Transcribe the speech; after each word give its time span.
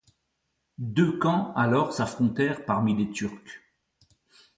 Deux 0.79 1.19
camps 1.19 1.53
alors 1.53 1.93
s'affrontèrent 1.93 2.65
parmi 2.65 2.95
les 2.95 3.11
Turcs. 3.11 3.61